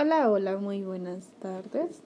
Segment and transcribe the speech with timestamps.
[0.00, 2.04] Hola, hola, muy buenas tardes.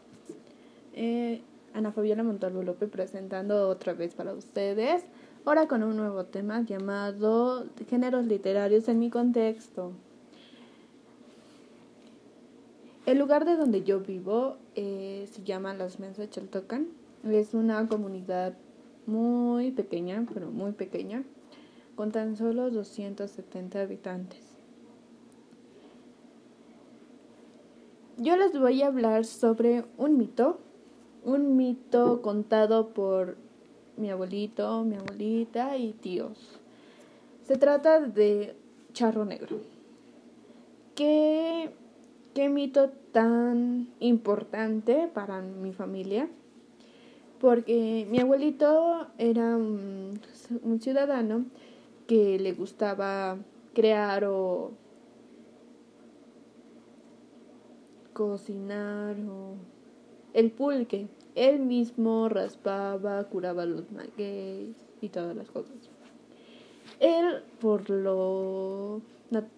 [0.95, 1.43] Eh,
[1.75, 5.05] Ana Fabiola Montalvo López presentando otra vez para ustedes,
[5.45, 9.93] ahora con un nuevo tema llamado Géneros literarios en mi contexto.
[13.05, 16.87] El lugar de donde yo vivo eh, se llama Las Mensas Chaltocan.
[17.29, 18.55] Es una comunidad
[19.05, 21.25] muy pequeña, pero muy pequeña,
[21.95, 24.62] con tan solo 270 habitantes.
[28.23, 30.61] Yo les voy a hablar sobre un mito,
[31.25, 33.37] un mito contado por
[33.97, 36.61] mi abuelito, mi abuelita y tíos.
[37.43, 38.55] Se trata de
[38.93, 39.57] Charro Negro.
[40.95, 41.71] ¿Qué,
[42.33, 46.29] qué mito tan importante para mi familia?
[47.41, 50.21] Porque mi abuelito era un,
[50.63, 51.47] un ciudadano
[52.07, 53.37] que le gustaba
[53.75, 54.75] crear o
[58.13, 59.55] cocinar o
[60.35, 61.09] el pulque.
[61.35, 65.77] Él mismo raspaba, curaba los magueyes y todas las cosas.
[67.01, 69.01] Él, por lo,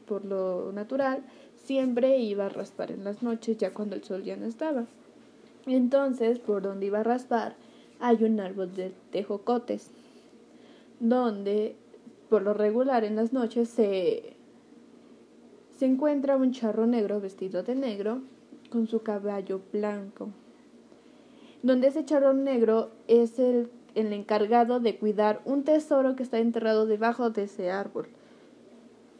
[0.07, 1.23] por lo natural,
[1.57, 4.87] siempre iba a raspar en las noches, ya cuando el sol ya no estaba.
[5.67, 7.57] Entonces, por donde iba a raspar,
[8.01, 9.91] hay un árbol de tejocotes,
[11.01, 11.75] donde
[12.29, 14.35] por lo regular en las noches se,
[15.77, 18.21] se encuentra un charro negro vestido de negro
[18.71, 20.29] con su caballo blanco,
[21.63, 26.87] donde ese charrón negro es el, el encargado de cuidar un tesoro que está enterrado
[26.87, 28.09] debajo de ese árbol.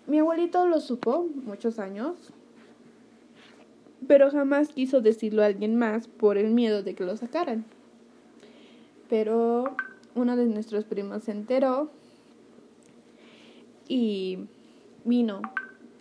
[0.07, 2.17] Mi abuelito lo supo muchos años,
[4.07, 7.65] pero jamás quiso decirlo a alguien más por el miedo de que lo sacaran.
[9.09, 9.77] Pero
[10.15, 11.91] uno de nuestros primos se enteró
[13.89, 14.47] y
[15.05, 15.41] vino,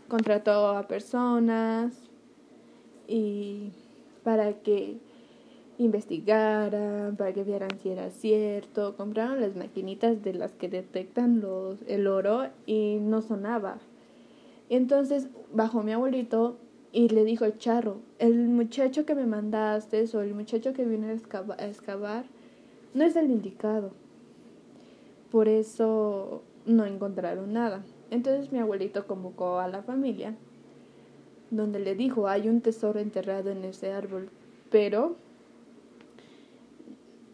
[0.08, 1.94] contrató a personas,
[3.08, 3.72] y
[4.24, 4.98] para que
[5.78, 8.96] investigaran, para que vieran si era cierto.
[8.96, 13.78] Compraron las maquinitas de las que detectan los, el oro y no sonaba.
[14.70, 16.58] Entonces bajó mi abuelito
[16.92, 21.08] y le dijo al charro, el muchacho que me mandaste o el muchacho que vino
[21.08, 22.26] a, a excavar
[22.94, 23.92] no es el indicado.
[25.32, 27.84] Por eso no encontraron nada.
[28.12, 30.36] Entonces mi abuelito convocó a la familia
[31.56, 34.30] donde le dijo, hay un tesoro enterrado en ese árbol,
[34.70, 35.16] pero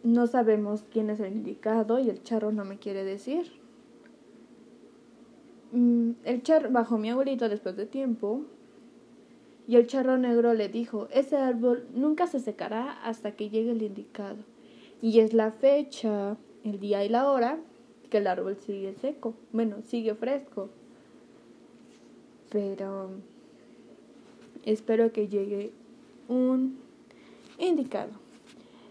[0.02, 3.52] no sabemos quién es el indicado y el charro no me quiere decir.
[5.72, 8.42] Mm, el charro bajó mi abuelito después de tiempo
[9.68, 13.82] y el charro negro le dijo, ese árbol nunca se secará hasta que llegue el
[13.82, 14.38] indicado.
[15.00, 17.58] Y es la fecha, el día y la hora
[18.10, 20.68] que el árbol sigue seco, bueno, sigue fresco.
[22.50, 23.10] Pero
[24.64, 25.72] espero que llegue
[26.28, 26.78] un
[27.58, 28.10] indicado.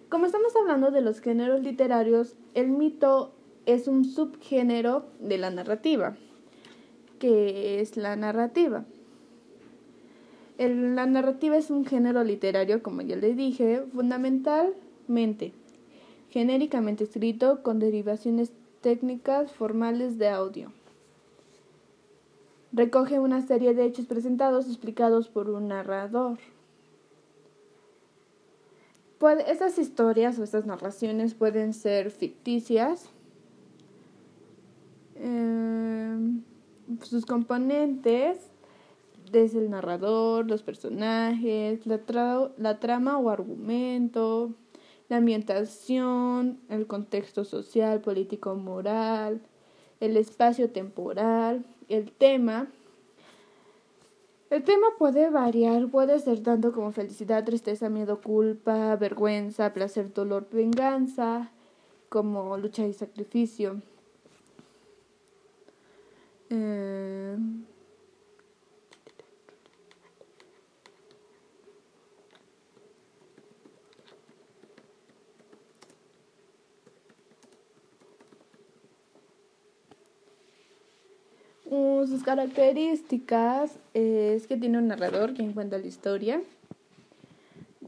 [0.10, 3.32] Como estamos hablando de los géneros literarios, el mito
[3.66, 6.18] es un subgénero de la narrativa.
[7.20, 8.86] ¿Qué es la narrativa?
[10.58, 15.54] la narrativa es un género literario, como ya le dije, fundamentalmente,
[16.30, 18.52] genéricamente escrito con derivaciones
[18.82, 20.74] técnicas formales de audio.
[22.72, 26.38] Recoge una serie de hechos presentados explicados por un narrador.
[29.46, 33.10] estas historias o estas narraciones pueden ser ficticias.
[35.16, 36.44] Em,
[37.02, 38.38] sus componentes,
[39.32, 42.00] desde el narrador, los personajes, la,
[42.58, 44.54] la trama o argumento,
[45.10, 49.42] la ambientación, el contexto social, político, moral,
[50.00, 52.68] el espacio temporal, el tema.
[54.50, 60.48] El tema puede variar, puede ser tanto como felicidad, tristeza, miedo, culpa, vergüenza, placer, dolor,
[60.52, 61.52] venganza,
[62.10, 63.82] como lucha y sacrificio.
[66.50, 67.38] Eh,
[82.08, 86.42] sus características es que tiene un narrador que cuenta la historia.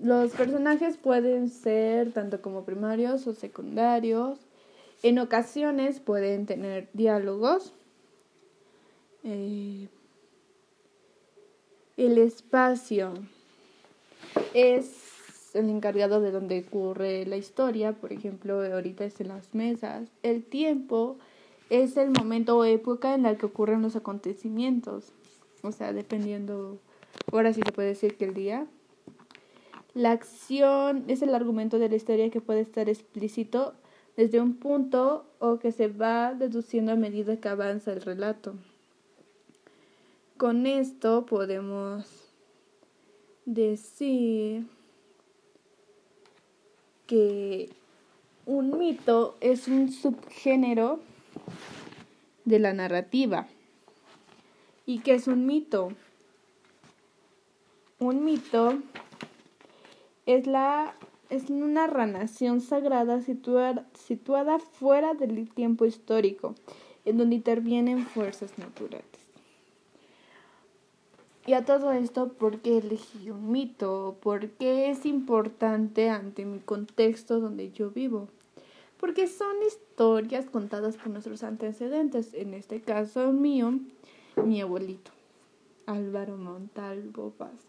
[0.02, 4.40] Los personajes pueden ser tanto como primarios o secundarios.
[5.04, 7.74] En ocasiones pueden tener diálogos.
[9.24, 9.88] Eh,
[11.98, 13.14] el espacio
[14.54, 17.94] es el encargado de donde ocurre la historia.
[17.94, 20.10] Por ejemplo, ahorita es en las mesas.
[20.24, 21.18] El tiempo
[21.72, 25.14] es el momento o época en la que ocurren los acontecimientos.
[25.64, 26.78] O sea, dependiendo,
[27.32, 28.68] ahora sí se puede decir que el día
[29.94, 33.74] La acción es el argumento de la historia que puede estar explícito
[34.18, 38.54] desde un punto o que se va deduciendo a medida que avanza el relato.
[40.38, 42.06] Con esto podemos
[43.46, 44.66] decir
[47.08, 47.70] que
[48.46, 51.00] un mito es un subgénero
[52.46, 53.48] de la narrativa.
[54.86, 55.90] ¿Y qué es un mito?
[58.00, 58.80] Un mito
[60.26, 60.96] es la
[61.30, 66.56] es una narración sagrada situada, situada fuera del tiempo histórico,
[67.06, 69.06] en donde intervienen fuerzas naturales.
[71.48, 74.18] Y a todo esto, ¿por qué elegí un mito?
[74.22, 78.28] ¿Por qué es importante ante mi contexto donde yo vivo?
[79.02, 83.80] Porque son historias contadas por nuestros antecedentes, en este caso mío,
[84.46, 85.10] mi abuelito,
[85.88, 87.66] Álvaro Montalvo Vázquez.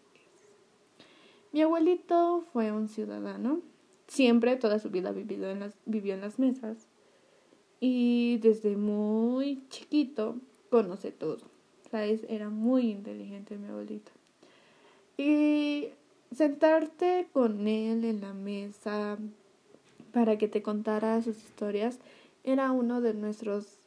[1.51, 3.61] Mi abuelito fue un ciudadano,
[4.07, 6.87] siempre toda su vida vivido en las, vivió en las mesas
[7.79, 10.37] y desde muy chiquito
[10.69, 11.39] conoce todo.
[11.89, 12.21] ¿Sabes?
[12.29, 14.11] Era muy inteligente mi abuelito.
[15.17, 15.89] Y
[16.31, 19.17] sentarte con él en la mesa
[20.13, 21.99] para que te contara sus historias
[22.43, 23.77] era uno de nuestros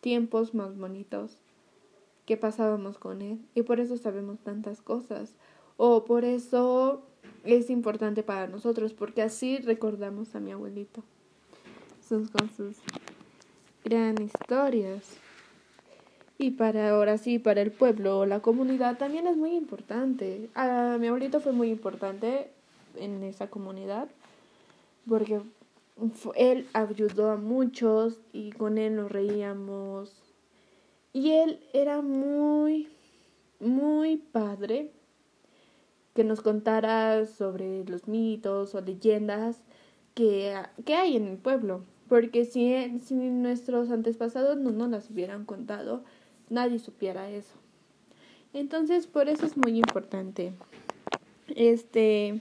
[0.00, 1.38] tiempos más bonitos
[2.26, 5.34] que pasábamos con él y por eso sabemos tantas cosas
[5.76, 7.02] o por eso
[7.44, 11.02] es importante para nosotros, porque así recordamos a mi abuelito
[12.10, 12.76] con sus
[13.84, 15.16] gran historias.
[16.38, 20.50] Y para ahora sí, para el pueblo o la comunidad también es muy importante.
[20.54, 22.50] A mi abuelito fue muy importante
[22.96, 24.08] en esa comunidad
[25.10, 25.42] porque
[26.36, 30.22] él ayudó a muchos y con él nos reíamos.
[31.12, 32.88] Y él era muy,
[33.58, 34.92] muy padre
[36.14, 39.64] que nos contara sobre los mitos o leyendas
[40.14, 40.54] que,
[40.84, 41.82] que hay en el pueblo.
[42.08, 46.04] Porque si, si nuestros antepasados no nos las hubieran contado,
[46.48, 47.56] nadie supiera eso.
[48.52, 50.52] Entonces, por eso es muy importante.
[51.48, 52.40] Este.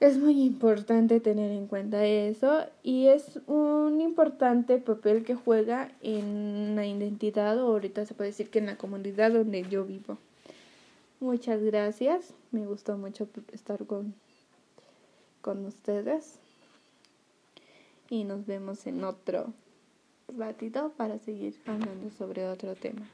[0.00, 6.74] Es muy importante tener en cuenta eso y es un importante papel que juega en
[6.74, 10.16] la identidad o ahorita se puede decir que en la comunidad donde yo vivo.
[11.20, 12.32] Muchas gracias.
[12.50, 14.14] Me gustó mucho estar con,
[15.42, 16.38] con ustedes.
[18.08, 19.52] Y nos vemos en otro
[20.34, 23.06] ratito para seguir hablando sobre otro tema.